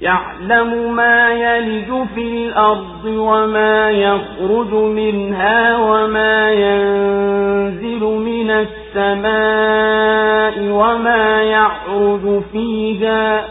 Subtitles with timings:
[0.00, 13.44] يعلم ما يلج في الأرض وما يخرج منها وما ينزل من السماء وما يعرج فيها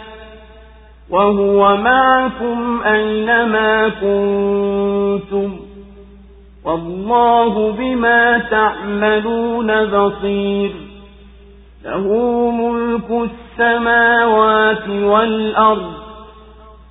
[1.09, 5.55] وهو معكم أينما كنتم
[6.65, 10.71] والله بما تعملون بصير
[11.85, 12.07] له
[12.51, 16.04] ملك السماوات والأرض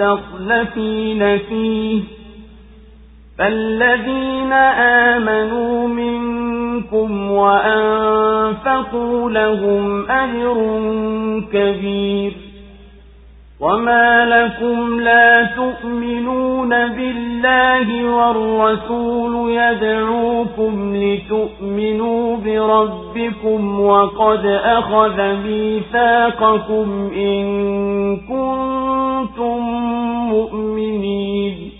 [0.00, 2.02] مستخلفين فيه.
[3.38, 4.52] فالذين
[5.12, 10.58] آمنوا منكم وأنفقوا لهم أجر
[11.52, 12.32] كبير.
[13.60, 27.46] وما لكم لا تؤمنون بالله والرسول يدعوكم لتؤمنوا بربكم وقد أخذ ميثاقكم إن
[28.16, 29.60] كنتم
[30.30, 31.79] مؤمنين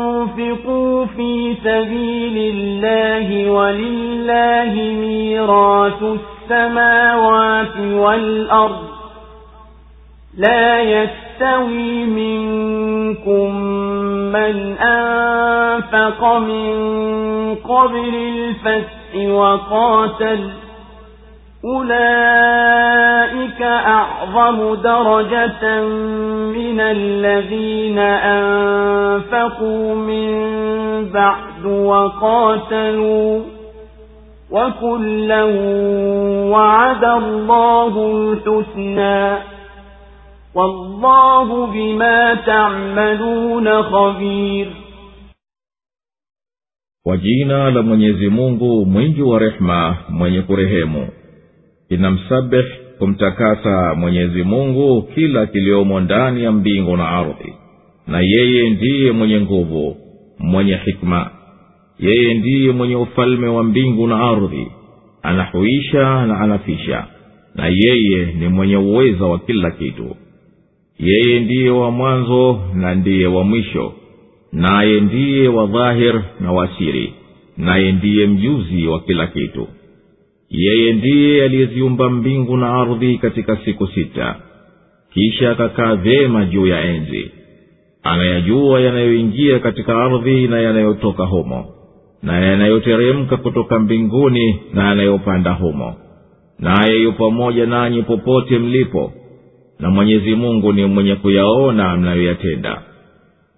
[0.21, 8.87] تنفقوا في سبيل الله ولله ميراث السماوات والأرض
[10.37, 13.55] لا يستوي منكم
[14.31, 20.49] من أنفق من قبل الفتح وقاتل
[21.65, 25.81] أولئك أعظم درجة
[26.57, 30.31] من الذين أنفقوا من
[31.13, 33.41] بعد وقاتلوا
[34.51, 35.43] وكلا
[36.51, 39.37] وعد الله الحسنى
[40.55, 44.67] والله بما تعملون خبير
[47.03, 49.21] kwa jina la mwenyezi mungu mwingi
[50.09, 51.07] mwenye kurehemu.
[51.91, 52.63] Inamsabih
[52.99, 57.53] kumtakasa mwenyezi mungu kila kiliomo ndani ya mbingu na ardhi.
[58.07, 59.97] Na yeye ndiye mwenye nguvu
[60.39, 61.31] mwenye hikma.
[61.99, 64.67] Yeye ndiye mwenye ufalme wa mbingu na ardhi.
[65.21, 67.05] Anahuisha na anafisha.
[67.55, 70.15] Na yeye ni mwenye uweza wa kila kitu.
[70.99, 73.93] Yeye ndiye wa mwanzo na ndiye wa mwisho.
[74.53, 77.13] Naye ndiye wa dhahir na wasiri
[77.57, 79.67] naye ndiye mjuzi wa kila kitu
[80.51, 84.35] yeye ndiye aliyeziumba mbingu na ardhi katika siku sita.
[85.13, 87.31] Kisha akakaa vyema juu ya enzi.
[88.03, 91.65] Anayajua yanayoingia katika ardhi na yanayotoka humo
[92.23, 95.95] na yanayoteremka kutoka mbinguni na yanayopanda humo.
[96.59, 99.11] Naye yu pamoja nanyi popote mlipo
[99.79, 102.81] na mwenyezi mungu ni mwenye kuyaona mnayoyatenda.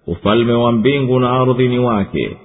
[0.06, 2.36] Ufalme wa mbingu na ardhi ni wake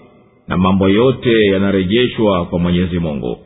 [0.48, 3.38] na mambo yote yanarejeshwa kwa mwenyezi mungu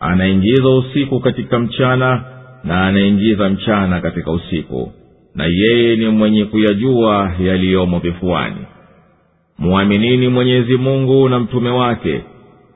[0.00, 2.24] anaingiza usiku katika mchana
[2.64, 4.92] na anaingiza mchana katika usiku
[5.34, 8.56] na yeye ni mwenye kuyajua yaliyomo vifuani.
[9.58, 12.20] Mwaminini mwenyezi mungu na mtume wake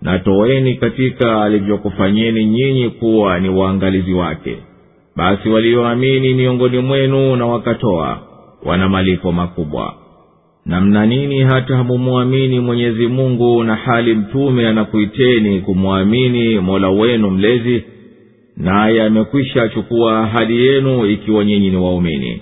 [0.02, 4.56] na toeni katika alivyokufanyeni nyinyi kuwa ni waangalizi wake.
[5.16, 8.18] Basi walioamini miongoni mwenu na wakatoa
[8.64, 9.94] wana malipo makubwa
[10.66, 17.82] na mna nini hata hamumwamini mwenyezi mungu na hali mtume anakuiteni kumwamini mola wenu mlezi
[18.56, 22.40] naye amekwisha chukua ahadi yenu ikiwa nyinyi ni waumini.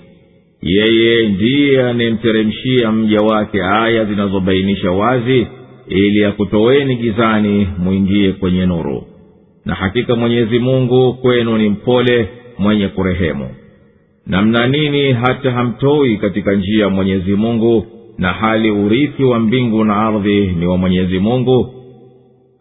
[0.61, 5.47] Yeye ndiye anayemteremshia mja wake aya zinazobainisha wazi
[5.87, 9.03] ili akutoweni gizani mwingie kwenye nuru.
[9.65, 13.49] Na hakika mwenyezi mungu kwenu ni mpole mwenye kurehemu.
[14.27, 17.85] Namna nini hata hamtoi katika njia ya mwenyezi mungu
[18.17, 21.73] na hali urithi wa mbingu na ardhi ni wa mwenyezi mungu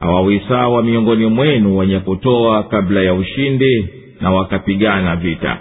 [0.00, 3.88] hawawisawa miongoni mwenu wenye kutoa kabla ya ushindi
[4.20, 5.58] na wakapigana vita.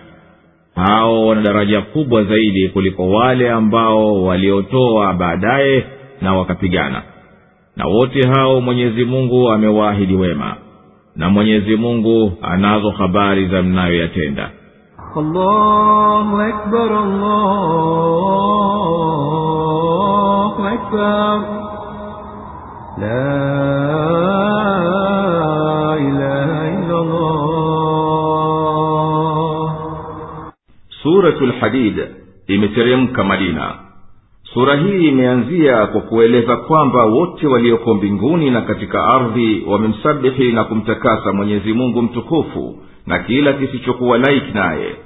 [0.75, 5.85] Hao wana daraja kubwa zaidi kuliko wale ambao waliotoa baadaye
[6.21, 7.01] na wakapigana.
[7.75, 10.55] Na wote hao mwenyezi mungu amewaahidi wema
[11.15, 14.51] na mwenyezi mungu anazo habari za mnayoyatenda.
[15.15, 18.11] Allahu akbar, allahu
[20.70, 21.38] أكبر
[22.98, 23.36] لا
[26.06, 27.36] إله إلا الله
[31.02, 31.96] suratu lhadid
[32.46, 33.74] imeteremka madina
[34.42, 41.32] sura hii imeanzia kwa kueleza kwamba wote walioko mbinguni na katika ardhi wamemsabihi na kumtakasa
[41.32, 44.96] mwenyezi mungu mtukufu na kila kisichokuwa laiki naye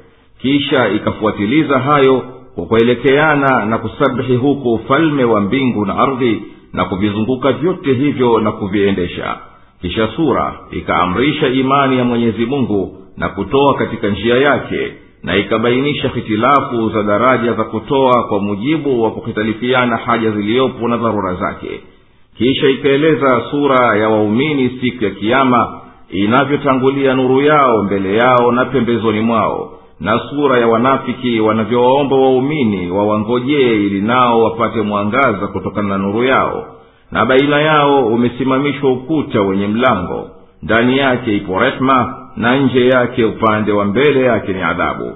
[0.42, 2.22] kisha ikafuatiliza hayo
[2.55, 6.41] kwa kuelekeana na kusabihi huku ufalme wa mbingu na ardhi
[6.73, 9.37] na kuvizunguka vyote hivyo na kuviendesha.
[9.81, 14.91] Kisha sura ikaamrisha imani ya mwenyezi mungu na kutoa katika njia yake
[15.23, 21.33] na ikabainisha hitilafu za daraja za kutoa kwa mujibu wa kuhitalifiana haja ziliyopo na dharura
[21.35, 21.81] zake.
[22.37, 25.79] Kisha ikaeleza sura ya waumini siku ya kiama
[26.09, 33.75] inavyotangulia nuru yao mbele yao na pembezoni mwao na sura ya wanafiki wanavyowaomba waumini wawangojee
[33.75, 36.65] ili nao wapate mwangaza kutokana na nuru yao.
[37.11, 40.29] Na baina yao umesimamishwa ukuta wenye mlango.
[40.63, 45.11] Ndani yake ipo rehma na nje yake upande wa mbele yake ni adhabu.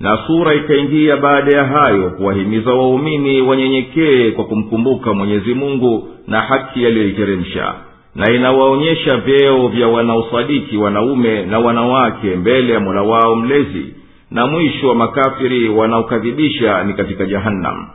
[0.00, 6.82] Na sura ikaingia baada ya hayo kuwahimiza waumini wanyenyekee kwa kumkumbuka mwenyezi mungu na haki
[6.84, 7.74] yaliyoiteremsha
[8.14, 13.94] na inawaonyesha vyeo vya wanaosadiki wanaume na wanawake mbele ya mola wao mlezi
[14.30, 17.86] na mwisho wa makafiri wanaokadhibisha ni katika jahannam.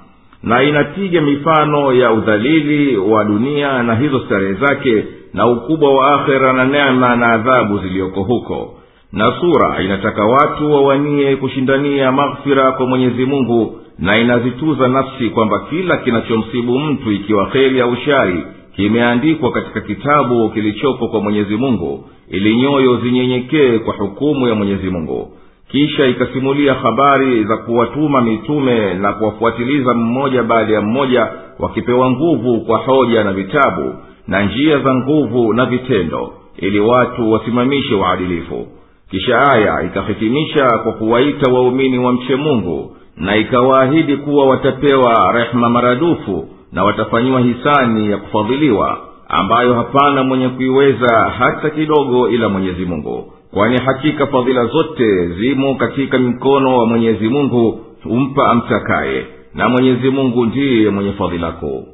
[0.44, 5.04] Na inapiga mifano ya udhalili wa dunia na hizo starehe zake
[5.34, 8.74] na ukubwa wa akhera na neema na adhabu ziliyoko huko.
[9.14, 15.98] Na sura inataka watu wawanie kushindania maghfira kwa mwenyezi mungu na inazituza nafsi kwamba kila
[15.98, 18.44] kinachomsibu mtu ikiwa kheri au shari
[18.76, 25.32] kimeandikwa katika kitabu kilichopo kwa mwenyezi mungu ili nyoyo zinyenyekee kwa hukumu ya mwenyezi mungu
[25.72, 31.28] kisha ikasimulia habari za kuwatuma mitume na kuwafuatiliza mmoja baada ya mmoja
[31.60, 33.96] wakipewa nguvu kwa hoja na vitabu
[34.28, 38.68] na njia za nguvu na vitendo ili watu wasimamishe uadilifu
[39.12, 46.84] kisha aya ikahitimisha kwa kuwaita waumini wamche mungu na ikawaahidi kuwa watapewa rehema maradufu na
[46.84, 54.28] watafanyiwa hisani ya kufadhiliwa ambayo hapana mwenye kuiweza hata kidogo ila mwenyezi mungu kwani hakika
[54.28, 59.26] fadhila zote zimo katika mkono wa mwenyezi mungu humpa amtakaye.
[59.56, 61.88] Na mwenyezi mungu ndiye mwenye fadhila kuu.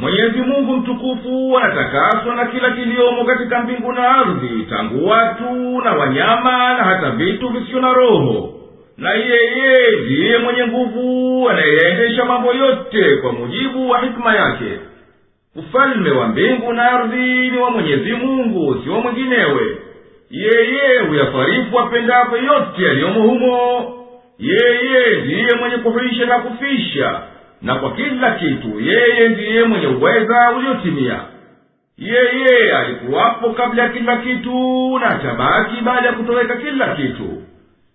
[0.00, 6.52] Mwenyezi mungu mtukufu anatakaswa na kila kiliomo katika mbingu na ardhi tangu watu na wanyama
[6.74, 8.54] na hata vitu visivyo na roho.
[8.98, 14.78] Na yeye ndiye mwenye nguvu anayeendesha mambo yote kwa mujibu wa hikima yake.
[15.56, 19.76] Ufalme wa mbingu na ardhi ni wa mwenyezi mungu si wa mwinginewe
[20.34, 23.90] yeye huyafarifu apendavyo yote yaliyomo humo.
[24.38, 27.20] Yeye ndiye mwenye kuhuisha na kufisha
[27.62, 31.20] na kwa kila kitu yeye ndiye mwenye uweza uliotimia.
[31.98, 37.42] Yeye alikuwapo kabla ya kila kitu na atabaki baada ya kutoweka kila kitu.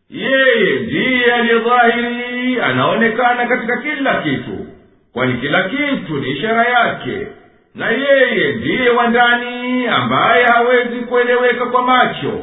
[0.10, 4.66] Yeye ndiye aliyedhahiri anaonekana katika kila kitu
[5.14, 7.28] kwani kila kitu ni ishara yake
[7.76, 12.40] na yeye ndiye wa ndani ambaye hawezi kueleweka kwa macho.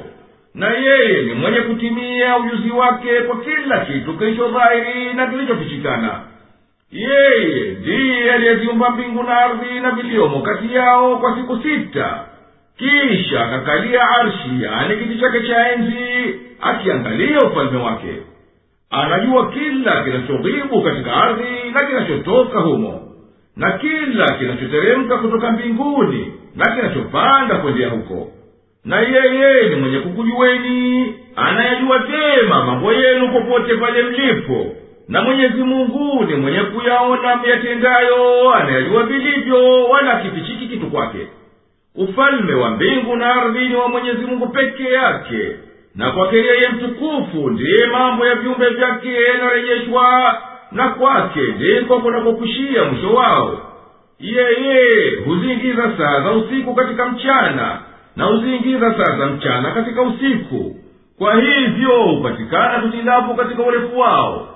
[0.55, 6.21] Na yeye ni mwenye kutimia ujuzi wake kwa kila kitu kilichodhahiri na kilichofichikana.
[6.93, 12.25] Yeye ndiye aliyeziumba mbingu na ardhi na viliomo kati yao kwa siku sita.
[12.79, 18.15] Kisha akakalia arshi yani kiti chake cha enzi akiangalia ufalme wake.
[18.91, 23.06] Anajua kila kinachoghibu katika ardhi na kinachotoka humo
[23.57, 28.29] na kila kinachoteremka kutoka mbinguni na kinachopanda kwendea huko.
[28.85, 34.67] Na yeye ni mwenye kukujuweni anayajua vyema mambo yenu popote pale mlipo.
[35.09, 41.27] Na mwenyezi mungu ni mwenye kuyaona myatendayo anayajua vilivyo wala kifichiki kitu kwake.
[41.95, 45.57] Ufalme wa mbingu na ardhi ni wa mwenyezi mungu peke yake.
[45.95, 50.39] Na kwake yeye mtukufu ndiye mambo ya viumbe vyake yanarejeshwa
[50.73, 53.59] na kwake ndiko kunakokushia mwisho wao.
[54.21, 57.79] Yeye huziingiza saa za usiku katika mchana
[58.17, 60.77] na huziingiza saa za mchana katika usiku.
[61.19, 64.49] Kwa hivyo hupatikana kutilafu katika urefu wao.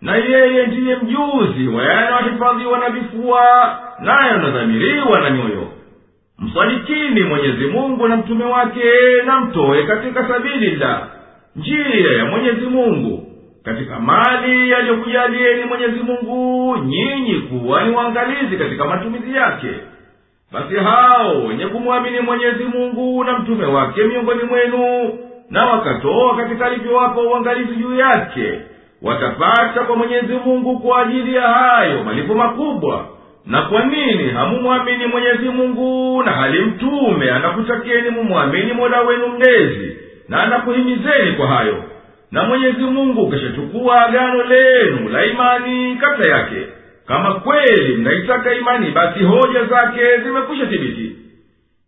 [0.00, 5.68] Na yeye ndiye mjuzi wa yanayohifadhiwa na vifua nayo nadhamiriwa na nyoyo.
[6.38, 8.82] Msadikini mwenyezi mungu na mtume wake
[9.26, 11.06] na mtoe katika sabili la
[11.56, 13.26] njia ya mwenyezi mungu
[13.64, 19.68] katika mali yaliyokujalieni mwenyezi mungu nyinyi kuwa ni waangalizi katika matumizi yake.
[20.52, 25.10] Basi hao wenye kumwamini mwenyezi mungu na mtume wake miongoni mwenu
[25.50, 28.60] na wakatoa katika alivyowapa uangalizi juu yake
[29.02, 33.06] watapata kwa mwenyezi mungu kwa ajili ya hayo malipo makubwa.
[33.46, 39.96] Na kwa nini hamumwamini mwenyezi mungu na hali mtume anakutakeni mumwamini mola wenu mlezi
[40.28, 41.84] na anakuhimizeni kwa hayo
[42.32, 46.66] na mwenyezi mungu kashachukua agano lenu la imani kata yake
[47.06, 51.16] kama kweli mnaitaka imani basi hoja zake zimekwisha thibiti.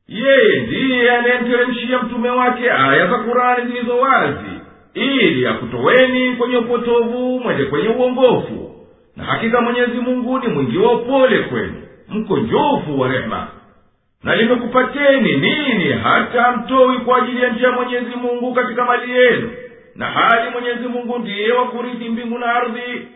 [0.09, 4.51] Yeye ndiye anayemteremshia mtume wake aya za kurani zilizo wazi
[4.95, 8.69] ili akutoweni kwenye upotovu mwende kwenye uongofu.
[9.17, 11.75] Na hakika mwenyezi mungu ni mwingi wa upole kwenu.
[12.09, 13.47] Mkonjofu wa rehema.
[14.25, 19.51] Na limekupateni nini hata mtowi kwa ajili ya njia mwenyezi mungu katika mali yenu
[19.97, 23.09] na hali mwenyezi mungu ndiye wa kurithi mbingu na ardhi.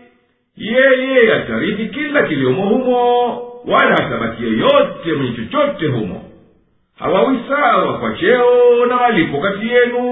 [0.56, 3.26] Yeye atarithi kila kiliomo humo
[3.66, 6.22] wala hatabaki yeyote mwenye chochote humo.
[6.98, 10.02] Hawawi sawa kwa cheo na malipo kati yenu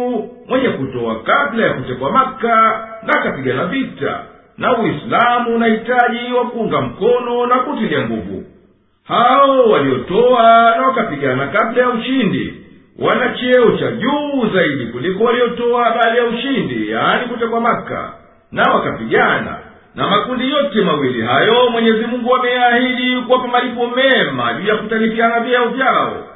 [0.49, 4.21] mwenye kutoa kabla ya kutekwa maka na akapigana vita.
[4.59, 8.45] Na uislamu unahitaji wa kuunga mkono na kutilia nguvu.
[9.05, 12.55] Hao waliotoa na wakapigana kabla ya ushindi
[12.99, 18.13] wana cheo cha juu zaidi kuliko waliotoa baada ya ushindi yaani kutekwa maka
[18.53, 19.59] na wakapigana.
[19.95, 25.69] Na makundi yote mawili hayo mwenyezi mungu ameyaahidi kuwapa malipo mema juu ya kutalifiana vyao
[25.69, 26.27] vyao.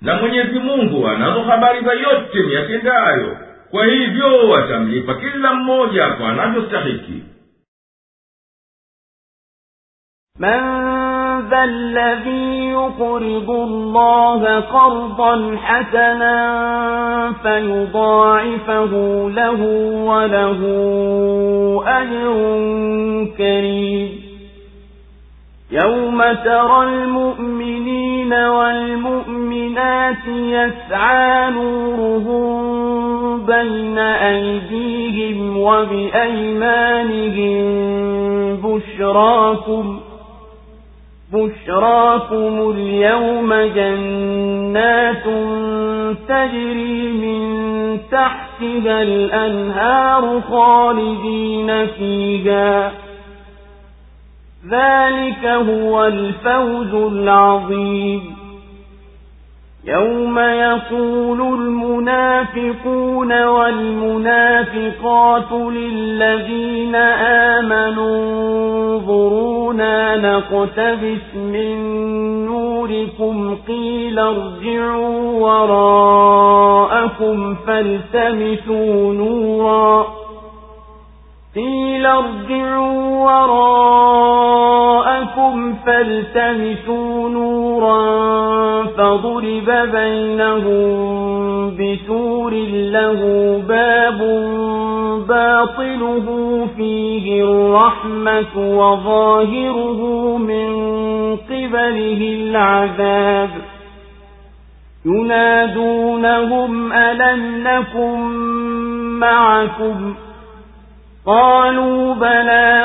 [0.00, 3.36] Na mwenyezi mungu anazo habari za yote miyatendayo
[3.70, 7.22] kwa hivyo atamlipa kila mmoja kwa anavyostahiki.
[10.38, 10.83] من
[11.50, 16.36] ذا الذي يقرض الله قرضا حسنا
[17.42, 18.92] فيضاعفه
[19.30, 19.60] له
[20.04, 20.60] وله
[21.86, 22.36] أجر
[23.38, 24.24] كريم.
[25.70, 32.54] يوم ترى المؤمنين والمؤمنات يسعى نورهم
[33.46, 37.54] بين أيديهم وبأيمانهم
[38.56, 40.00] بشراكم
[41.34, 45.24] بشراكم اليوم جنات
[46.28, 47.40] تجري من
[48.10, 52.92] تحتها الأنهار خالدين فيها
[54.70, 58.43] ذلك هو الفوز العظيم
[59.86, 66.94] يوم يقول المنافقون والمنافقات للذين
[67.54, 71.76] آمنوا انظرونا نقتبس من
[72.46, 76.74] نوركم قيل ارجعوا وراءكم
[77.66, 80.06] فالتمسوا نورا
[81.54, 84.64] قيل ارجعوا وراءكم
[85.86, 88.73] فالتمسوا نورا
[89.18, 90.90] فضرب بينهم
[91.76, 92.52] بسور
[92.94, 93.20] له
[93.68, 94.18] باب
[95.28, 96.26] باطله
[96.76, 100.00] فيه الرحمة وظاهره
[100.38, 100.70] من
[101.36, 103.50] قبله العذاب
[105.06, 108.20] ينادونهم ألم نكن
[109.20, 110.14] معكم
[111.26, 112.84] قالوا بلى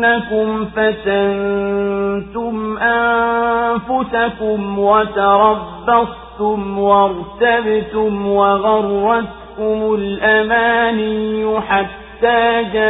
[0.00, 12.80] ولكنكم فتنتم أنفسكم وتربصتم وارتبتم وغرتكم الأماني حتى جاء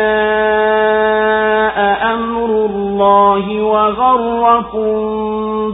[2.14, 4.90] أمر الله وغركم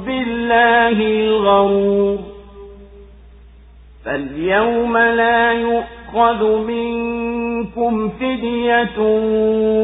[0.06, 2.18] بالله الغرور
[4.04, 7.45] فاليوم لا يؤخذ منكم
[8.20, 8.98] فدية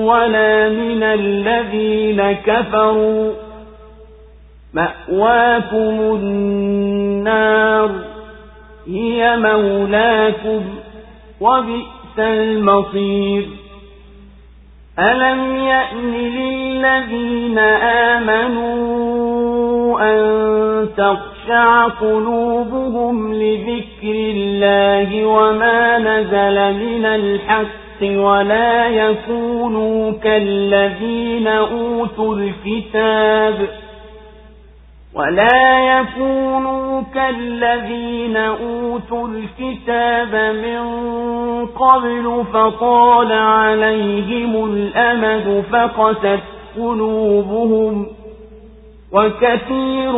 [0.05, 3.33] ولا من الذين كفروا
[4.75, 7.91] مأواكم النار
[8.87, 10.63] هي مولاكم
[11.41, 13.49] وبئس المصير.
[14.99, 17.59] ألم يأن للذين
[18.09, 18.93] آمنوا
[20.01, 20.23] أن
[21.43, 33.69] تخشع قلوبهم لذكر الله وما نزل من الحق ولا يكونوا كالذين أوتوا الكتاب
[35.15, 40.83] ولا يكونوا كالذين أوتوا الكتاب من
[41.67, 46.41] قبل فطال عليهم الأمد فقست
[46.77, 48.22] قلوبهم
[49.13, 50.17] وكثير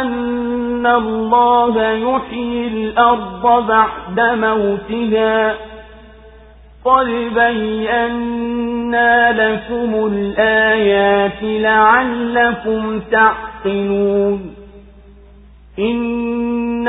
[0.00, 5.54] أن الله يحيي الأرض بعد موتها.
[6.84, 14.54] قد بينا لكم الآيات لعلكم تعقلون.
[15.78, 16.88] إن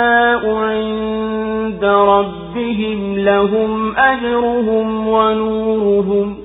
[0.46, 6.36] عند ربهم لهم أجرهم ونورهم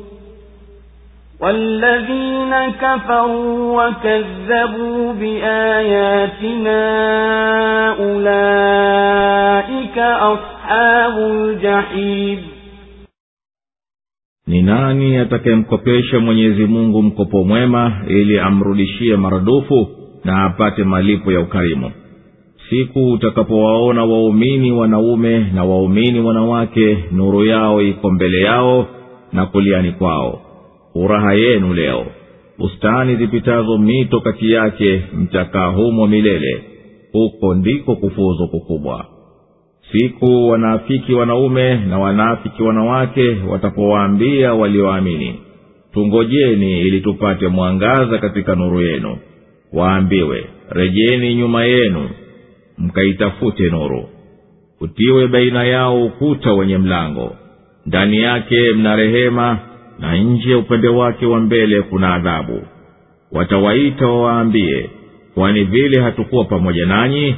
[1.41, 6.81] والذين كفروا وكذبوا بآياتنا
[7.99, 12.39] أولئك أصحاب الجحيم
[14.47, 19.87] ni nani atakayemkopesha mwenyezi mungu mkopo mwema ili amrudishie maradufu
[20.23, 21.91] na apate malipo ya ukarimu
[22.70, 28.86] Siku utakapowaona waumini wanaume na waumini wanawake nuru yao iko mbele yao
[29.32, 30.40] na kuliani kwao.
[30.92, 32.06] Furaha yenu leo.
[32.58, 36.62] Bustani zipitazo mito kati yake mtakaa humo milele.
[37.12, 39.06] Huko ndiko kufuzu kukubwa.
[39.92, 45.34] Siku wanaafiki wanaume na wanaafiki wanawake watapowaambia walioamini
[45.92, 49.16] tungojeni ili tupate mwangaza katika nuru yenu.
[49.72, 52.08] Waambiwe rejeni nyuma yenu
[52.78, 54.08] mkaitafute nuru.
[54.80, 57.36] Utiwe baina yao ukuta wenye mlango.
[57.86, 59.58] Ndani yake mna rehema
[59.98, 62.62] na nje ya upande wake wa mbele kuna adhabu.
[63.32, 64.90] Watawaita wawaambie
[65.34, 67.36] kwani vile hatukuwa pamoja nanyi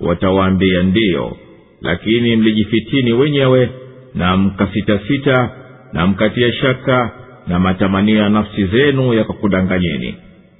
[0.00, 1.36] watawaambia ndiyo.
[1.82, 3.70] Lakini mlijifitini wenyewe
[4.14, 5.50] na mkasitasita
[5.92, 7.10] na mkatia shaka
[7.46, 10.14] na matamanio ya nafsi zenu yakakudanganyeni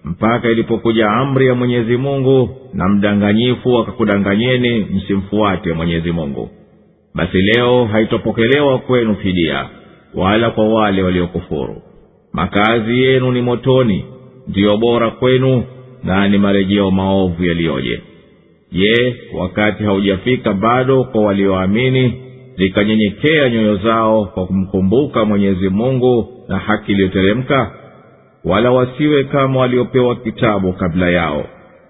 [0.09, 6.49] mpaka ilipokuja amri ya mwenyezi mungu na mdanganyifu akakudanganyeni msimfuate mwenyezi mungu.
[7.15, 9.67] Basi leo haitopokelewa kwenu fidia
[10.15, 11.83] wala kwa wale waliokufuru.
[12.33, 14.05] Makazi yenu ni motoni
[14.49, 15.65] ndiyo bora kwenu
[16.05, 18.01] na ni marejeo maovu yaliyoje.
[18.73, 22.15] Je wakati haujafika bado kwa walioamini
[22.59, 27.78] zikanyenyekea nyoyo zao kwa kumkumbuka mwenyezi mungu na haki iliyoteremka
[28.49, 31.45] wala wasiwe kama waliopewa kitabu kabla yao.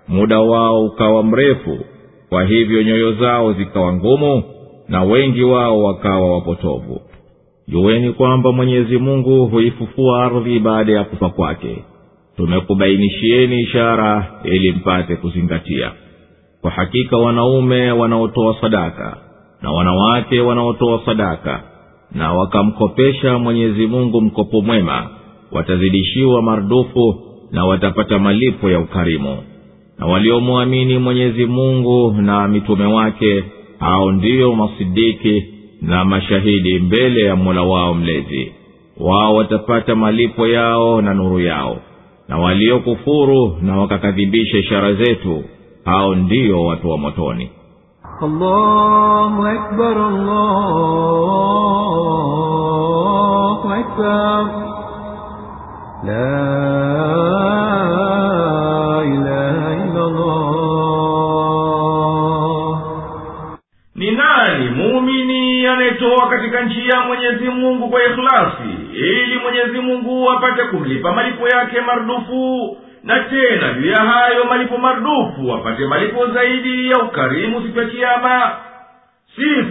[0.09, 1.79] Muda wao ukawa mrefu
[2.29, 4.42] kwa hivyo nyoyo zao zikawa ngumu
[4.88, 7.01] na wengi wao wakawa wapotovu.
[7.68, 11.85] Juweni kwamba mwenyezi mungu huifufua ardhi baada ya kufa kwake.
[12.37, 15.92] Tumekubainishieni ishara ili mpate kuzingatia.
[16.61, 19.16] Kwa hakika wanaume wanaotoa sadaka
[19.62, 21.62] na wanawake wanaotoa sadaka
[22.12, 25.11] na wakamkopesha mwenyezi mungu mkopo mwema
[25.52, 27.14] watazidishiwa mardufu
[27.50, 29.37] na watapata malipo ya ukarimu.
[29.98, 33.44] Na waliomwamini mwenyezi mungu na mitume wake
[33.78, 35.44] hao ndiyo masidiki
[35.82, 38.52] na mashahidi mbele ya mola wao mlezi.
[39.00, 41.76] Wao watapata malipo yao na nuru yao.
[42.28, 45.44] Na waliokufuru na wakakadhibisha ishara zetu
[45.84, 47.50] hao ndiyo watu wa motoni.
[48.22, 49.96] Allahu akbar,
[52.78, 54.46] allahu akbar
[63.94, 71.12] ni nani muumini anayetoa katika njia mwenyezi mungu kwa ikhlasi ili mwenyezi mungu apate kumlipa
[71.12, 77.62] malipo yake marudufu na tena juu ya hayo malipo marudufu apate malipo zaidi ya ukarimu
[77.62, 78.53] siku ya kiama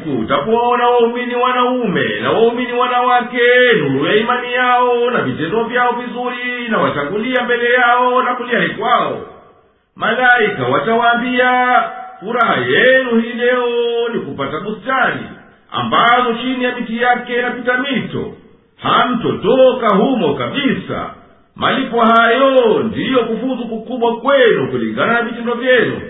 [0.08, 3.40] siku utakuwaona waumini wanaume na waumini wanawake
[3.80, 9.22] nuru ya imani yao na vitendo vyao vizuri na watangulia mbele yao na kuliani kwao.
[9.96, 11.84] Malaika watawaambia
[12.20, 13.66] furaha yenu hii leo
[14.14, 15.22] ni kupata bustani
[15.72, 18.34] ambazo chini ya miti yake inapita mito.
[18.82, 21.10] Hamtotoka humo kabisa.
[21.56, 26.02] Malipo hayo ndiyo kufuzu kukubwa kwenu kulingana na vitendo vyenu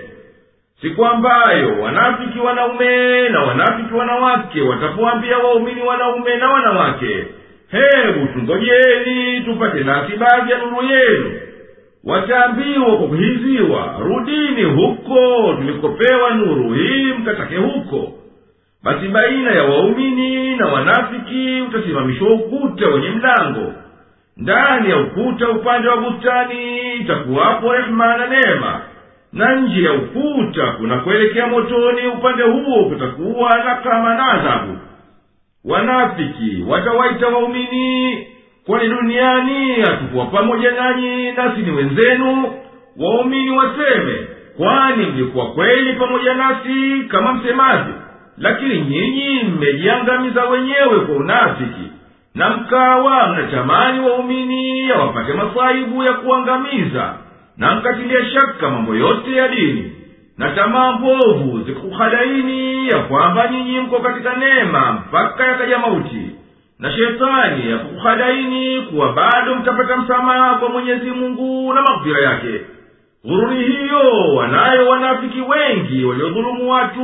[0.81, 7.25] siku ambayo wanafiki wanaume na wanafiki wanawake watapoambia waumini wanaume na wanawake
[7.71, 11.31] hebu tungojeni tupate nasi baadhi ya nuru yenu.
[12.03, 18.11] Wataambiwa kwa kuhiziwa rudini huko tulikopewa nuru hii mkatake huko.
[18.83, 23.73] Basi baina ya waumini na wanafiki utasimamishwa ukuta wenye mlango.
[24.37, 28.81] Ndani ya ukuta upande wa bustani itakuwapo rehema na neema
[29.37, 34.77] na nje ya ukuta kunakuelekea motoni upande huo kutakuwa na kama na adhabu.
[35.65, 38.27] Wanafiki watawaita waumini
[38.65, 42.51] kwani duniani hatukuwa pamoja nanyi nasi ni wenzenu.
[42.99, 47.93] Waumini waseme kwani mlikuwa kweli pamoja nasi kama msemavyo
[48.37, 51.91] lakini nyinyi mmejiangamiza wenyewe kwa unafiki
[52.35, 57.13] na mkawa mnatamani waumini yawapate masaibu ya kuangamiza
[57.57, 59.91] na mkatilia shaka mambo yote ya dini
[60.37, 66.31] na tamaa mbovu zikuhadaini ya kwamba nyinyi mko katika neema mpaka yakaja mauti
[66.79, 72.61] na shetani yakukuhadaini kuwa bado mtapata msamaha kwa mwenyezi mungu na maghfira yake.
[73.25, 77.03] Ghururi hiyo wanayo wanafiki wengi waliodhulumu watu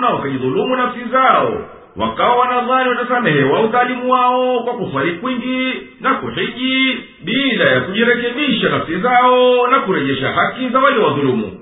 [0.00, 1.52] na wakajidhulumu nafsi zao
[1.96, 9.66] wakawa wanadhani watasamehewa udhalimu wao kwa kuswali kwingi na kuhiji bila ya kujirekebisha nafsi zao
[9.66, 11.52] na kurejesha haki za waliowadhulumu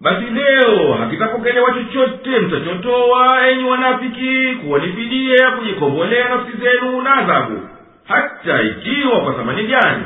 [0.00, 7.14] basi leo hakitapokelewa chochote mtachotoa enyi wanafiki kuwa ni fidia ya kujikombolea nafsi zenu na
[7.14, 7.60] adhabu
[8.04, 10.04] hata ikiwa kwa thamani gani.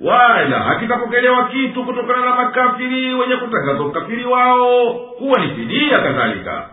[0.00, 6.68] Wala hakitapokelewa kitu kutokana na makafiri wenye kutangaza ukafiri wao kuwa ni fidia kadhalika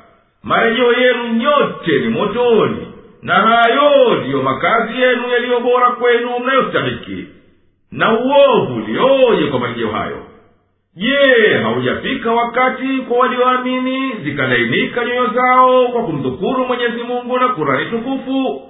[0.46, 2.88] marejeo yenu nyote ni motoni
[3.22, 7.26] na hayo ndiyo makazi yenu yaliyo bora kwenu mnayostahiki
[7.92, 10.18] na uovu ulioje kwa marejeo hayo?
[10.96, 18.62] Je haujafika wakati kwa walioamini zikalainika nyoyo zao kwa kumdhukuru mwenyezi mungu na kurani tukufu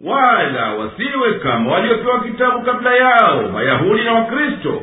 [0.00, 4.82] wala wasiwe kama waliopewa kitabu kabla yao mayahudi na wakristo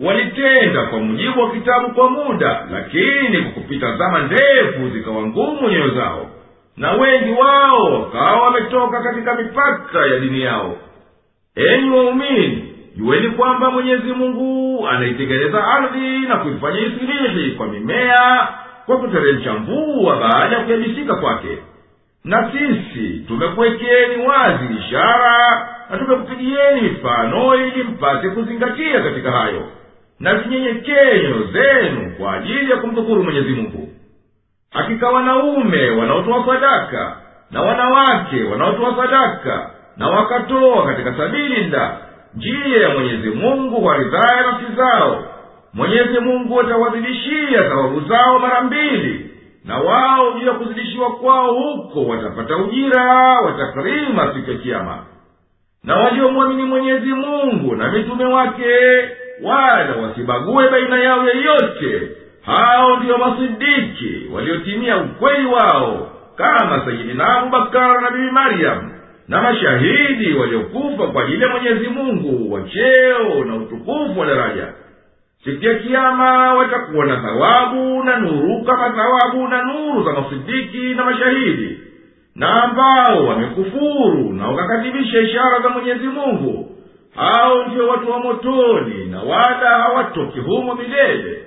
[0.00, 5.88] walitenda kwa mujibu wa kitabu kwa muda lakini kwa kupita zama ndefu zikawa ngumu nyoyo
[5.94, 6.30] zao.
[6.76, 10.76] Na wengi wao wakawa wametoka katika mipaka ya dini yao.
[11.56, 18.48] Enyi waumini juweni kwamba mwenyezi mungu anaitengeneza ardhi na kuifanya isilihi kwa mimea
[18.86, 21.58] kwa kuteremsha mvua baada ya kuyabisika kwake.
[22.24, 29.62] Na sisi tumekuwekeni wazi ishara na tumekupigieni mifano ili mpate kuzingatia katika hayo
[30.20, 33.88] na zinyenyekee nyoyo zenu kwa ajili ya kumdhukuru mwenyezi mungu.
[34.70, 37.16] Hakika wanaume wanaotoa sadaka
[37.50, 41.96] na wanawake wanaotoa sadaka na wakatoa katika sabili la
[42.82, 45.24] ya mwenyezi mungu kwa ridhaa ya nafsi zao.
[45.74, 49.30] Mwenyezi mungu atawazidishia thawabu zao mara mbili
[49.64, 53.04] na wao juu ya kuzidishiwa kwao huko watapata ujira
[53.40, 54.98] wa takrima siku ya kiama
[55.84, 58.64] na waliomwamini mwenyezi mungu na mitume wake
[60.28, 62.08] wala wasibague baina yao yeyote
[62.42, 68.90] hao ndiyo masidiki waliotimia ukweli wao kama sayidina abubakara na bibi maryamu
[69.28, 74.72] na mashahidi waliokufa kwa ajili ya mwenyezi mungu wa cheo na utukufu wa daraja.
[75.44, 81.04] Siku ya kiama watakuwa na thawabu na nuru kama thawabu na nuru za masidiki na
[81.04, 81.78] mashahidi
[82.34, 86.69] na ambao wamekufuru na wakakadhibisha ishara za mwenyezi mungu
[87.20, 91.46] hao ndio watu wa motoni na wala hawatoki humo milele.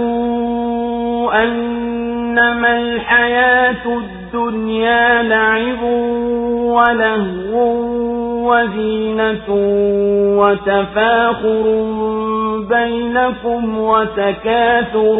[0.00, 5.82] اعلموا أنما الحياة الدنيا لعب
[6.62, 7.80] ولهو
[8.50, 9.44] وزينة
[10.40, 11.64] وتفاخر
[12.68, 15.16] بينكم وتكاثر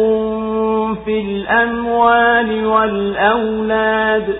[1.05, 4.39] في الأموال والأولاد.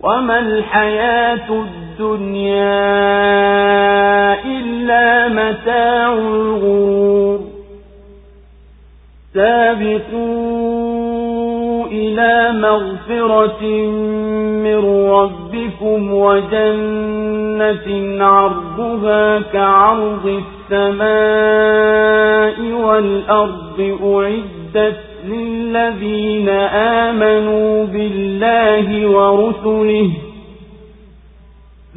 [0.00, 2.84] وما الحياة الدنيا
[4.44, 7.40] إلا متاع الغرور
[10.56, 13.62] سابقوا إلى مغفرة
[14.64, 17.88] من ربكم وجنة
[18.24, 26.48] عرضها كعرض السماء والأرض أعدت للذين
[27.08, 30.10] آمنوا بالله ورسله.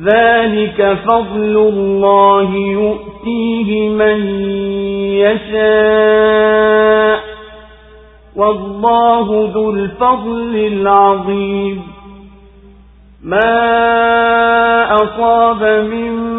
[0.03, 4.19] ذلك فضل الله يؤتيه من
[5.19, 7.19] يشاء.
[8.35, 11.81] والله ذو الفضل العظيم.
[13.23, 16.38] ما أصاب من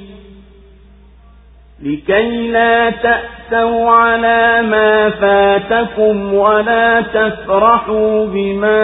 [1.83, 8.83] لكي لا تأسوا على ما فاتكم ولا تفرحوا بما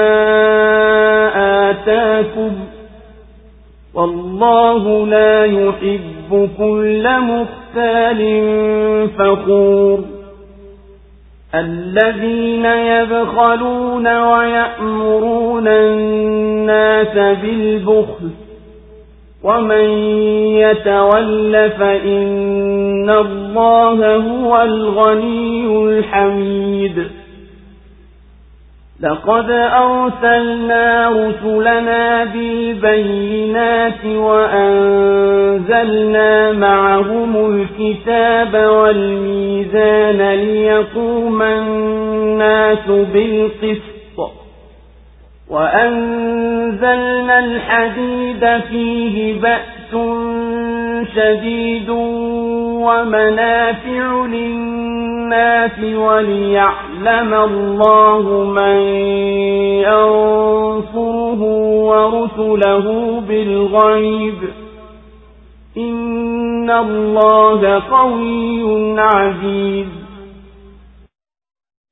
[1.69, 2.51] آتاكم.
[3.93, 8.21] والله لا يحب كل مختال
[9.17, 9.99] فخور.
[11.55, 18.46] الذين يبخلون ويأمرون الناس بالبخل
[19.43, 19.89] ومن
[20.57, 27.07] يتول فإن الله هو الغني الحميد
[29.03, 34.05] لقد أرسلنا رسلنا بالبينات
[35.27, 43.96] وأنزلنا معهم الكتاب والميزان ليقوم الناس بالقسط
[45.49, 49.91] وأنزلنا الحديد فيه بأس
[51.15, 51.89] شديد
[52.83, 58.77] ومنافع للناس وليعلم الله من
[59.87, 61.41] ينصره
[61.89, 64.37] ورسله بالغيب
[65.77, 70.06] إن الله قوي عزيز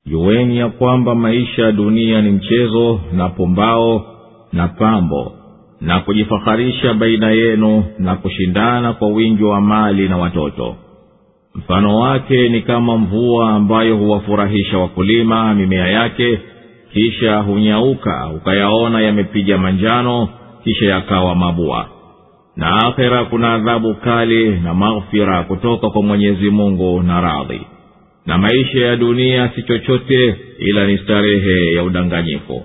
[0.06, 4.06] jueni ya kwamba maisha ya dunia ni mchezo na pumbao
[4.54, 5.32] na pambo
[5.82, 10.76] na kujifaharisha baina yenu na kushindana kwa wingi wa mali na watoto.
[11.56, 16.40] Mfano wake ni kama mvua ambayo huwafurahisha wakulima mimea yake
[16.94, 20.30] kisha hunyauka ukayaona yamepiga manjano
[20.64, 21.88] kisha yakawa mabua.
[22.56, 27.62] Na akhera kuna adhabu kali na maghfira kutoka kwa mwenyezi mungu na radhi
[28.26, 32.64] na maisha ya dunia si chochote ila ni starehe ya udanganyifu.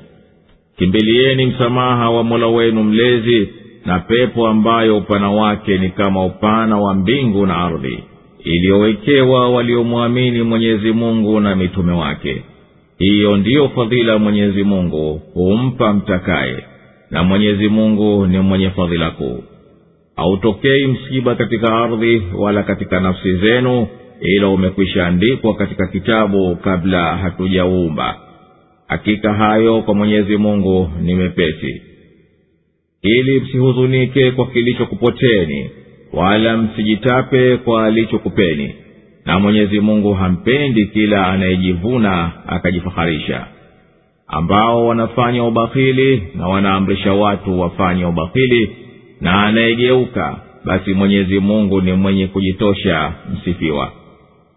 [0.79, 3.49] Kimbilieni msamaha wa mola wenu mlezi
[3.87, 7.99] na pepo ambayo upana wake ni kama upana wa mbingu na ardhi
[8.45, 12.43] iliyowekewa waliomwamini mwenyezi mungu na mitume wake.
[12.99, 16.65] Hiyo ndiyo fadhila mwenyezi mungu humpa mtakaye
[17.11, 19.45] na mwenyezi mungu ni mwenye fadhila kuu.
[20.17, 23.87] Hautokei msiba katika ardhi wala katika nafsi zenu
[24.21, 28.31] ila umekwisha andikwa katika kitabu kabla hatujauumba
[28.89, 31.83] hakika hayo kwa mwenyezi mungu ni mepesi.
[33.03, 35.71] Ili msihuzunike kwa kilichokupoteni
[36.13, 38.75] wala msijitape kwa alichokupeni.
[39.27, 43.47] Na mwenyezi mungu hampendi kila anayejivuna akajifaharisha.
[44.27, 48.71] Ambao wanafanya ubakhili na wanaamrisha watu wafanye ubakhili
[49.21, 53.93] na anayegeuka basi mwenyezi mungu ni mwenye kujitosha msifiwa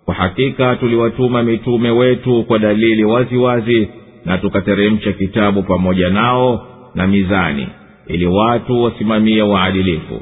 [0.05, 3.87] kwa hakika tuliwatuma mitume wetu kwa dalili wazi wazi
[4.25, 7.67] na tukateremsha kitabu pamoja nao na mizani
[8.07, 10.21] ili watu wasimamie waadilifu.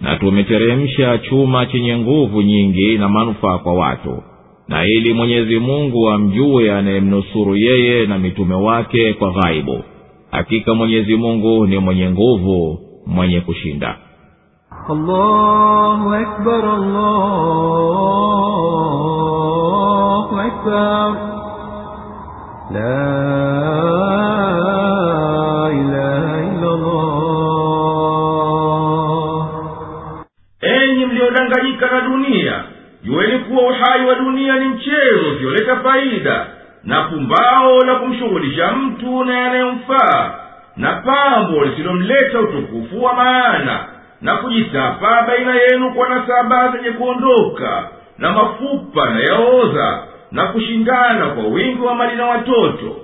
[0.00, 4.22] Na tumeteremsha chuma chenye nguvu nyingi na manufaa kwa watu.
[4.68, 9.84] Na ili mwenyezi mungu amjue anayemnusuru yeye na mitume wake kwa ghaibu
[10.30, 13.98] hakika mwenyezi mungu ni mwenye nguvu mwenye kushinda
[14.89, 16.63] الله أكبر
[19.11, 21.09] الله أكبر
[22.71, 23.07] لا
[25.71, 27.21] إله إلا الله
[30.61, 32.63] enyi mliodanganyika na dunia
[33.03, 36.45] jueni kuwa uhai wa dunia ni mchezo usioleta faida
[36.83, 40.31] na pumbao la kumshughulisha mtu na yanayomfaa
[40.77, 43.85] na pambo lisilomleta utukufu wa maana
[44.26, 51.44] na kujitapa baina yenu kwa nasaba zenye kuondoka na mafupa na yaoza na kushindana kwa
[51.44, 52.96] wingi wa mali na watoto.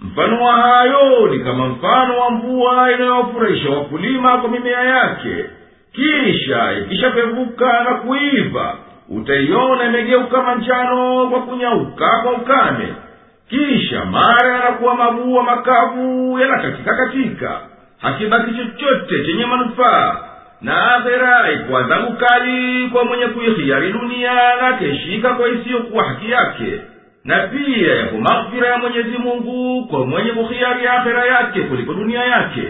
[0.00, 5.44] Mfano wa hayo ni kama mfano wa mvua inayowafurahisha wakulima kwa mimea yake.
[5.92, 8.74] Kisha ikishapevuka na kuiva
[9.08, 12.88] utaiona imegeuka manjano kwa kunyauka kwa ukame.
[13.48, 17.60] Kisha mara yanakuwa mabua makavu yanakatika katika
[17.98, 20.16] hakibaki chochote chenye manufaa
[20.62, 26.80] na akhera ikwaza adhabu kali kwa mwenye kuihiyari dunia na akeshika kwa isiyokuwa haki yake.
[27.24, 32.62] Na pia yapo maghfira ya mwenyezi mungu kwa mwenye kuhiyari akhera yake kuliko dunia yake.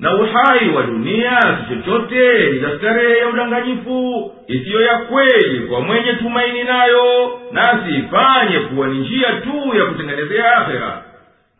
[0.00, 6.12] Na uhai wa dunia si chochote ila starehe ya udanganyifu isiyo ya kweli kwa mwenye
[6.12, 11.02] tumaini nayo nasi ifanye kuwa ni njia tu ya kutengenezea akhera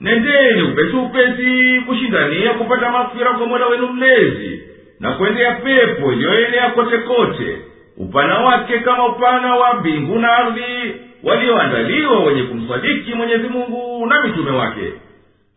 [0.00, 4.57] nendeni upesi upesi kushindania kupata maghfira kwa mola wenu mlezi
[5.00, 7.58] na kwendea pepo iliyoenea kote kote
[7.96, 14.50] upana wake kama upana wa mbingu na ardhi walioandaliwa wenye kumsadiki mwenyezi mungu na mitume
[14.50, 14.92] wake.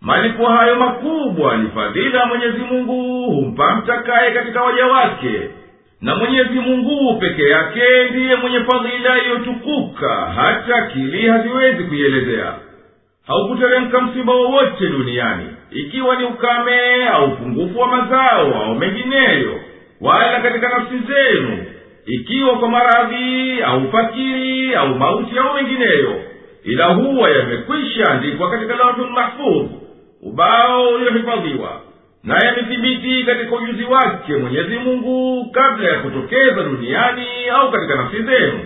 [0.02, 5.42] Malipo hayo makubwa ni fadhila mwenyezi mungu humpa mtakaye katika waja wake.
[6.02, 12.54] Na mwenyezi mungu peke yake ndiye mwenye fadhila iliyotukuka hata akili haziwezi kuielezea.
[13.28, 19.60] Haukuteremka msiba wowote duniani ikiwa ni ukame au upungufu wa mazao au mengineyo
[20.02, 21.66] wala katika nafsi zenu
[22.06, 26.22] ikiwa kwa maradhi au fakiri au mauti au mengineyo
[26.64, 29.70] ila huwa yamekwisha andikwa katika lawhul mahfudh
[30.22, 31.82] ubao uliohifadhiwa
[32.24, 38.60] na yamethibiti katika ujuzi wake mwenyezi mungu kabla ya kutokeza duniani au katika nafsi zenu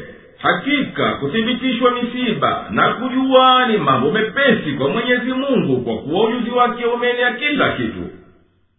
[0.46, 6.86] hakika kuthibitishwa misiba na kujua ni mambo mepesi kwa mwenyezi mungu kwa kuwa ujuzi wake
[6.86, 8.10] umeenea kila kitu.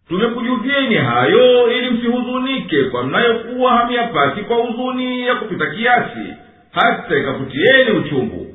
[0.07, 6.33] Tumekujuvieni hayo ili msihuzunike kwa mnayokuwa hamyapati kwa huzuni ya kupita kiasi
[6.71, 8.47] hata ikakutieni uchungu.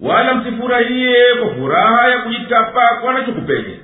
[0.00, 3.78] Wala msifurahiye kwa furaha ya kujitapa kwa anachokupeni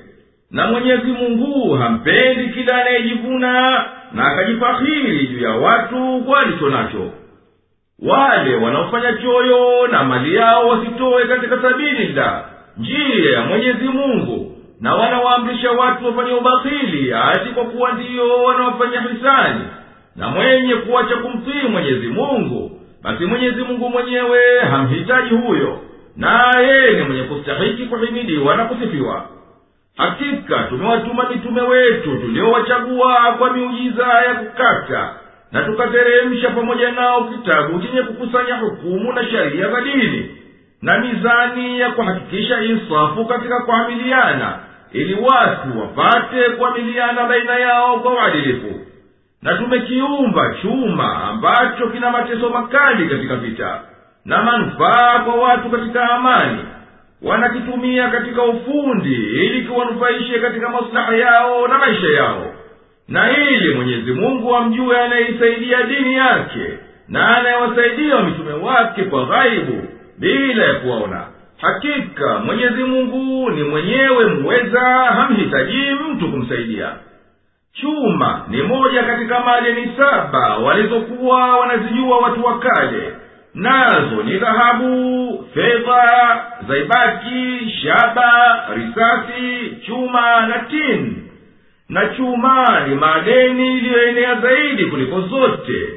[0.50, 7.10] na mwenyezi mungu hampendi kila anayejivuna na akajifahiri juu ya watu kwa alicho nacho
[8.02, 12.44] wale wanaofanya choyo na mali yao wasitowe katika sabilillah
[12.76, 14.50] njia ya mwenyezi mungu.
[14.80, 19.64] Na wanawaamrisha watu wafanye ubahili ati kwa kuwa ndiyo wanawafanya hisani.
[20.16, 25.78] Na mwenye kuwacha kumtii mwenyezi mungu basi mwenyezi mungu mwenyewe hamhitaji huyo.
[26.16, 29.24] Naye ni mwenye kustahiki kuhimidiwa na kusifiwa.
[29.96, 35.14] Hakika tumewatuma mitume wetu tuliowachagua kwa miujiza ya kukata
[35.54, 40.36] na tukateremsha pamoja nao kitabu chenye kukusanya hukumu na sharia za dini
[40.82, 44.58] na mizani ya kuhakikisha insafu katika kuamiliana
[44.92, 48.80] ili watu wapate kuamiliana baina yao kwa uadilifu.
[49.42, 53.80] Na tumekiumba chuma ambacho kina mateso makali katika vita
[54.24, 56.58] na manufaa kwa watu katika amani.
[57.22, 62.53] Wanakitumia katika ufundi ili kiwanufaishe katika maslaha yao na maisha yao
[63.08, 69.82] na ili mwenyezi mungu amjue anayeisaidia dini yake na anayewasaidia mitume wake kwa ghaibu
[70.18, 71.24] bila ya kuwaona.
[71.60, 76.88] Hakika mwenyezi mungu ni mwenyewe mweza hamhitaji mtu kumsaidia.
[77.72, 83.12] Chuma ni moja katika madeni saba walizokuwa wanazijua watu wa kale.
[83.54, 91.23] Nazo ni dhahabu fedha zaibaki shaba risasi chuma na tin
[91.88, 95.88] na chuma ni madeni iliyoenea zaidi kuliko zote.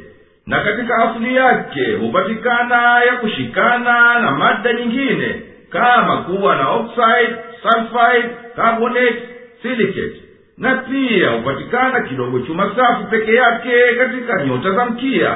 [0.47, 8.29] Na katika asili yake hupatikana ya kushikana na mada nyingine kama kuwa na oxide sulfide
[8.55, 9.23] carbonate
[9.61, 10.21] silicate.
[10.57, 15.35] Na pia hupatikana kidogo chuma safi peke yake katika nyota za mkia.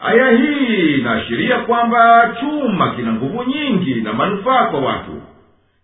[0.00, 5.22] Aya hii inaashiria kwamba chuma kina nguvu nyingi na manufaa kwa watu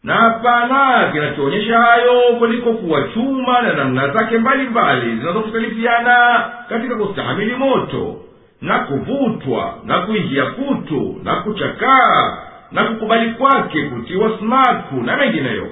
[0.04, 8.16] na hapana kinachoonyesha hayo kuliko kuwa chuma na namna zake mbalimbali zinazokuhtalifiana katika kustahamili moto
[8.62, 12.38] na kuvutwa na kuingia kutu na kuchakaa
[12.72, 15.66] na kukubali kwake kutiwa smaku na mengineyo.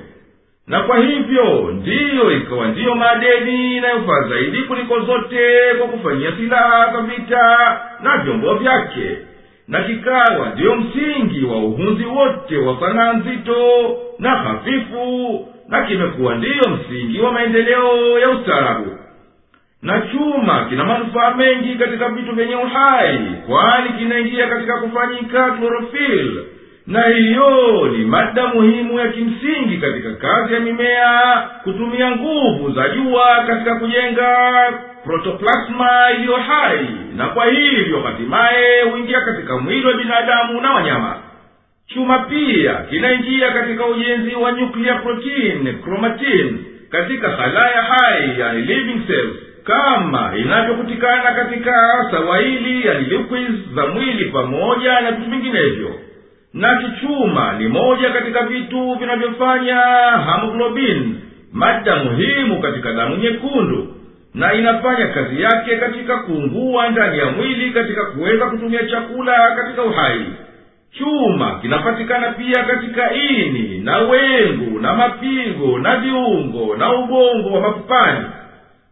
[0.67, 7.01] Na kwa hivyo ndiyo ikawa ndiyo madeni inayofaa zaidi kuliko zote kwa kufanyia silaha za
[7.01, 9.19] vita na vyombo vyake
[9.69, 13.57] na kikawa ndiyo msingi wa uhunzi wote wa sanaa nzito
[14.19, 18.99] na hafifu na kimekuwa ndiyo msingi wa maendeleo ya ustaarabu.
[19.83, 26.45] Na chuma kina manufaa mengi katika vitu vyenye uhai kwani kinaingia katika kufanyika klorofil
[26.87, 33.45] na hiyo ni mada muhimu ya kimsingi katika kazi ya mimea kutumia nguvu za jua
[33.47, 34.35] katika kujenga
[35.05, 36.87] protoplasma iliyo hai
[37.17, 41.17] na kwa hivyo hatimaye huingia katika mwili wa binadamu na wanyama.
[41.87, 49.37] Chuma pia kinaingia katika ujenzi wa nuclear protein chromatin katika halaya hai yani living cells
[49.65, 55.95] kama inavyokutikana katika sawaili yani liquids za mwili pamoja na vitu vinginevyo.
[56.55, 59.77] Nacho chuma ni moja katika vitu vinavyofanya
[60.27, 61.21] hamoglobin
[61.53, 63.95] mada muhimu katika damu nyekundu
[64.35, 70.27] na inafanya kazi yake katika kuungua ndani ya mwili katika kuweza kutumia chakula katika uhai.
[70.93, 78.25] Chuma kinapatikana pia katika ini na wengu na mapigo na viungo na ubongo wa mapupani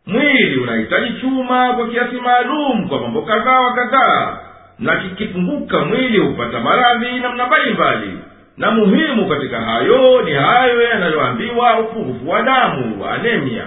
[0.06, 4.38] mwili unahitaji chuma kwa kiasi maalum kwa mambo kadhaa wa kadhaa
[4.78, 8.18] na kikipunguka mwili hupata maradhi namna mbalimbali.
[8.56, 13.66] Na muhimu katika hayo ni hayo yanayoambiwa upungufu wa damu wa anemia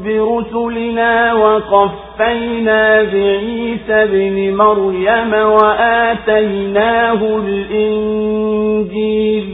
[0.00, 9.44] برسلنا وقفينا بعيسى بن مريم وآتيناه الإنجيل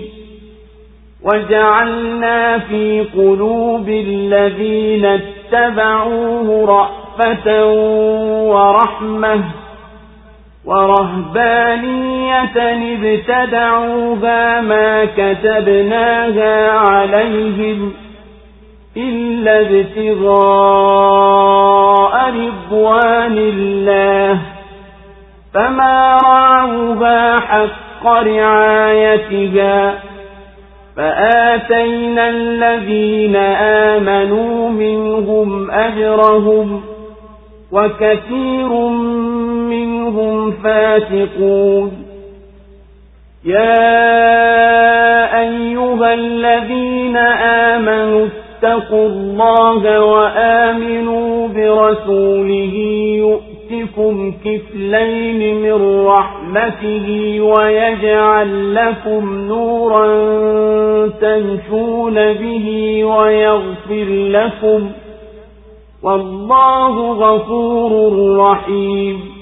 [1.24, 7.66] وجعلنا في قلوب الذين اتبعوه رأفة
[8.53, 9.45] ورحمة
[10.64, 12.45] ورهبانية
[12.95, 17.93] ابتدعوها ما كتبناها عليهم
[18.97, 20.49] إلا ابتغاء
[22.30, 24.39] رضوان الله.
[25.55, 29.95] فما رعوها حق رعايتها.
[30.97, 33.36] فآتينا الذين
[33.97, 36.82] آمنوا منهم أجرهم
[37.72, 38.68] وكثير
[39.68, 42.05] منهم فاسقون.
[43.45, 43.99] يا
[45.41, 47.16] أيها الذين
[47.76, 48.28] آمنوا
[48.63, 52.75] اتقوا الله وآمنوا برسوله
[53.19, 60.07] يؤتكم كفلين من رحمته ويجعل لكم نورا
[61.09, 64.91] تمشون به ويغفر لكم.
[66.03, 69.38] والله غفور رحيم.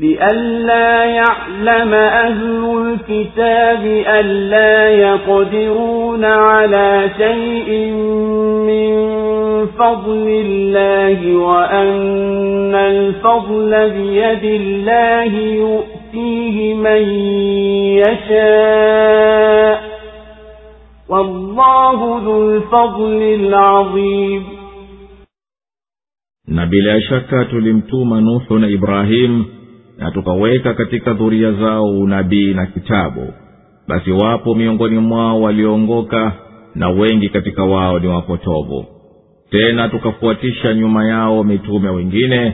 [0.00, 3.84] لئلا يعلم أهل الكتاب
[4.20, 7.90] ألا يقدرون على شيء
[8.66, 8.94] من
[9.66, 17.02] فضل الله وأن الفضل بيد الله يؤتيه من
[18.02, 19.80] يشاء
[21.08, 24.42] والله ذو الفضل العظيم.
[26.48, 28.68] Na bila shaka tulimtuma nuhu na
[29.98, 33.32] na tukaweka katika dhuria zao unabii na kitabu.
[33.88, 36.32] Basi wapo miongoni mwao walioongoka
[36.74, 38.86] na wengi katika wao ni wapotovu.
[39.50, 42.52] Tena tukafuatisha nyuma yao mitume wengine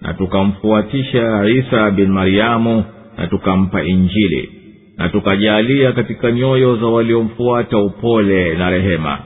[0.00, 2.84] na tukamfuatisha isa bin mariamu
[3.18, 4.50] na tukampa injili
[4.96, 9.18] na tukajaalia katika nyoyo za waliomfuata upole na rehema.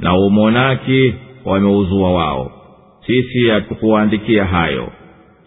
[0.00, 2.52] Na umonaki wameuzua wao.
[3.06, 4.88] Sisi hatukuwaandikia hayo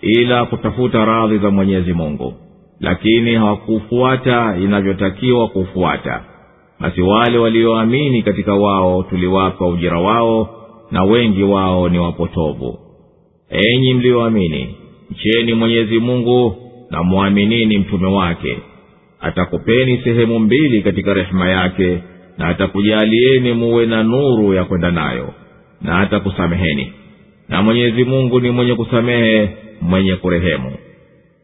[0.01, 2.33] ila kutafuta radhi za mwenyezi mungu.
[2.79, 6.23] Lakini hawakufuata inavyotakiwa kufuata.
[6.79, 10.49] Basi wale walioamini katika wao tuliwapa ujira wao
[10.91, 12.79] na wengi wao ni wapotovu.
[13.49, 14.75] Enyi mlioamini
[15.11, 16.55] mcheni mwenyezi mungu
[16.89, 18.57] na mwaminini mtume wake.
[19.21, 21.97] Atakupeni sehemu mbili katika rehema yake
[22.37, 25.33] na atakujalieni muwe na nuru ya kwenda nayo
[25.81, 26.93] na atakusameheni.
[27.49, 29.49] Na mwenyezi mungu ni mwenye kusamehe
[29.81, 30.71] mwenye kurehemu.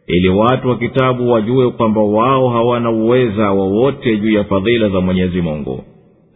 [0.08, 5.42] Ili watu wa kitabu wajue kwamba wao hawana uweza wowote juu ya fadhila za mwenyezi
[5.42, 5.84] mungu.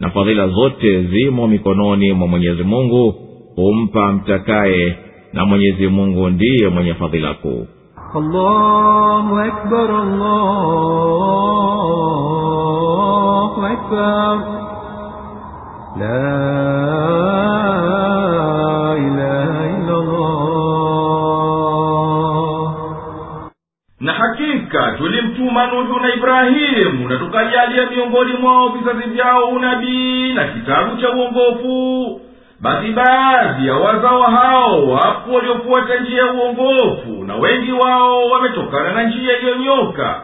[0.00, 3.14] Na fadhila zote zimo mikononi mwa mwenyezi mungu
[3.56, 4.96] humpa mtakaye
[5.32, 7.66] na mwenyezi mungu ndiye mwenye fadhila kuu.
[15.98, 17.79] La
[24.78, 32.20] tuliwatuma nuhu na ibrahimu na tukajalia miongoni mwao vizazi vyao unabii na kitabu cha uongofu.
[32.60, 39.02] Basi baadhi ya wazao hao wapo waliofuata njia ya uongofu na wengi wao wametokana na
[39.02, 40.22] njia iliyonyoka.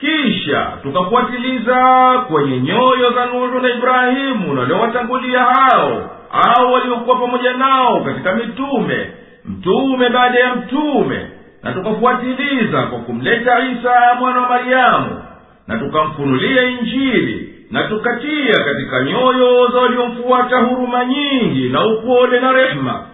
[0.00, 1.84] Kisha tukafuatiliza
[2.28, 6.10] kwenye nyoyo za nuhu na ibrahimu na waliowatangulia hao
[6.56, 9.10] au waliokuwa pamoja nao katika mitume
[9.44, 11.26] mtume baada ya mtume
[11.68, 15.22] na tukafuatiliza kwa kumleta isa mwana wa maryamu
[15.66, 23.04] na tukamfunulia injili na tukatia katika nyoyo za waliomfuata huruma nyingi na upole na rehema.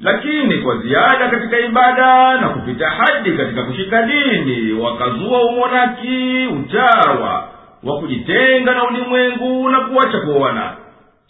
[0.00, 7.48] Lakini kwa ziada katika ibada na kupita hadi katika kushika dini wakazua umonaki utawa
[7.84, 10.72] wa kujitenga na ulimwengu na kuwacha kuoana.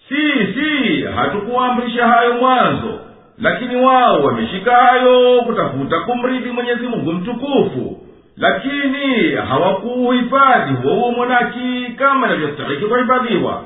[0.09, 2.99] Si si hatukuwaamrisha hayo mwanzo
[3.39, 8.01] lakini wao wameshika hayo kutafuta kumridhi mwenyezi mungu mtukufu.
[8.37, 13.63] Lakini hawakuuhifadhi huo huo monaki kama inavyostahiki kuhifadhiwa.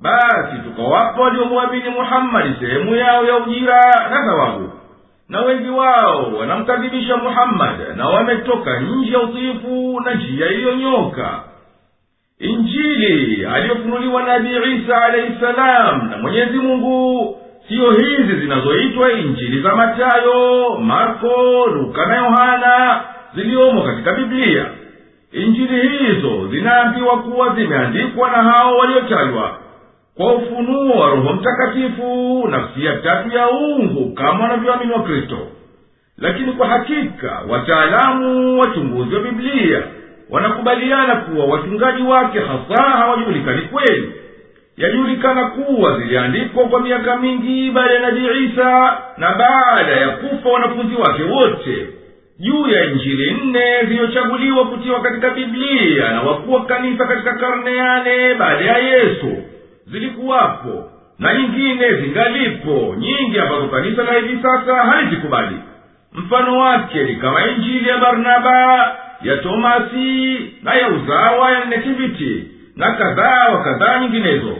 [0.00, 4.70] Basi tukawapa waliomwamini muhammadi sehemu yao ya ujira na thawabu.
[5.28, 11.40] Na wengi wao wanamkadhibisha muhammadi na wametoka nje ya utiifu na njia iliyonyoka.
[12.38, 17.36] Injili aliyofunuliwa nabii isa alaihi salamu na mwenyezi mungu
[17.68, 23.00] siyo hizi zinazoitwa injili za matayo marko luka na yohana
[23.34, 24.66] ziliomo katika biblia.
[25.32, 29.58] Injili hizo zinaambiwa kuwa zimeandikwa na hao waliotajwa
[30.16, 35.38] kwa ufunuo wa roho mtakatifu nafsi ya tatu ya ungu kama wanavyoamini wa kristo.
[36.18, 39.82] Lakini kwa hakika wataalamu wachunguzi wa biblia
[40.30, 44.12] wanakubaliana kuwa wachungaji wake hasa hawajulikani kweli
[44.76, 50.94] yajulikana kuwa ziliandikwa kwa miaka mingi baada ya nabii isa na baada ya kufa wanafunzi
[50.94, 51.86] wake wote.
[52.38, 58.34] Juu ya injili nne zilizochaguliwa kutiwa katika biblia na wakuu wa kanisa katika karne yane
[58.34, 59.36] baada ya yesu
[59.86, 62.94] zilikuwapo na nyingine zingalipo.
[62.98, 65.56] Nyingi ambazo kanisa la hivi sasa halizikubali.
[66.12, 72.44] Mfano wake ni kama injili ya barnaba ya tomasi na ya uzawa ya netiviti
[72.76, 74.56] na kadhaa wa kadhaa nyinginezo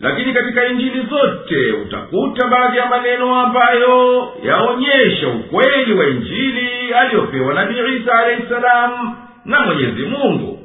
[0.00, 7.96] lakini katika injili zote utakuta baadhi ya maneno ambayo yaonyesha ukweli wa injili aliyopewa nabii
[8.02, 10.58] isa alahi salamu na mwenyezi mungu.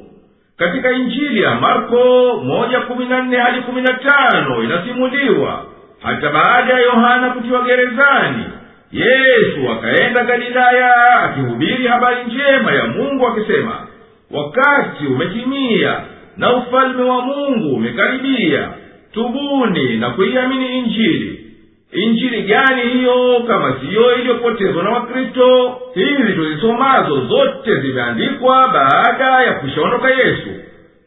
[0.56, 5.64] Katika injili ya marko moja kumi na nne hadi kumi na tano inasimuliwa
[6.02, 8.44] hata baada ya yohana kutiwa gerezani
[8.92, 13.86] yesu akaenda galilaya akihubiri habari njema ya mungu akisema
[14.30, 16.00] wakati umetimia
[16.36, 18.68] na ufalme wa mungu umekaribia
[19.12, 21.46] tubuni na kuiamini injili.
[21.92, 23.44] Injili gani hiyo?
[23.46, 30.48] Kama siyo iliyopotezwa na wakristo hizi tuzisomazo zote zimeandikwa baada ya kushaondoka yesu.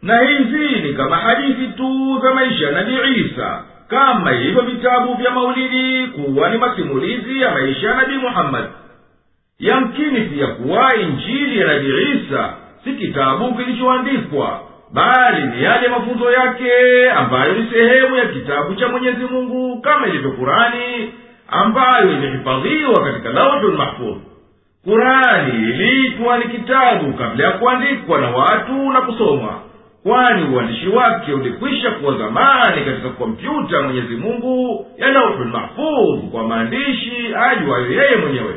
[0.02, 3.64] Na hizi ni kama hadithi tu za maisha ya nabii isa.
[3.88, 8.68] Kama hivyo vitabu vya maulidi kuwa ni masimulizi ya maisha ya nabii muhammadi
[9.60, 14.62] yamkini pia kuwa injili ya nabii isa si kitabu kilichoandikwa
[14.94, 16.72] bali ni yale mafunzo yake
[17.12, 21.14] ambayo ni sehemu ya kitabu cha mwenyezi mungu kama ilivyo kurani
[21.48, 24.18] ambayo imehifadhiwa katika lauhul mahfudh
[24.84, 29.60] kurani iliitwa ni kitabu kabla ya kuandikwa na watu na kusomwa
[30.04, 37.36] kwani uandishi wake ulikwisha kuwa zamani katika kompyuta mwenyezi mungu ya lauhul mahfudh kwa maandishi
[37.52, 38.56] ajuayo yeye mwenyewe.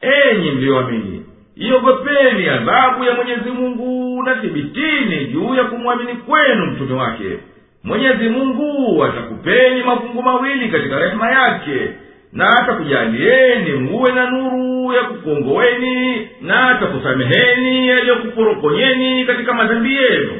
[0.00, 1.26] Enyi mliyoamini
[1.56, 7.38] iogopeni adhabu ya mwenyezi mungu na thibitini juu ya kumwamini kwenu mtume wake.
[7.84, 11.88] Mwenyezi mungu atakupeni mafungu mawili katika rehema yake
[12.32, 20.32] na atakujalieni muwe na nuru ya kukongoweni na atakusameheni yaliyokuporokonyeni katika madhambi yenu.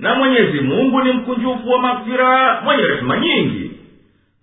[0.00, 3.70] Na mwenyezi mungu ni mkunjufu wa maghfira mwenye rehema nyingi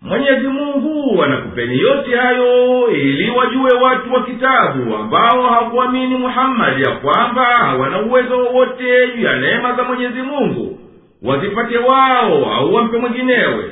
[0.01, 7.43] mwenyezi mungu anakupeni yote hayo ili wajue watu wa kitabu ambao hakuamini muhammadi ya kwamba
[7.45, 10.79] hawana uwezo wowote juu ya neema za mwenyezi mungu.
[11.23, 13.65] Wazipate wao au wampe mwenginewe.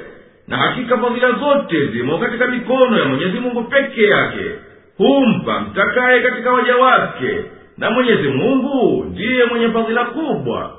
[0.48, 4.46] Na hakika fadhila zote zimo katika mikono ya mwenyezi mungu peke yake.
[4.98, 7.40] Humpa mtakaye katika waja wake.
[7.78, 10.77] Na mwenyezi mungu ndiye mwenye fadhila kubwa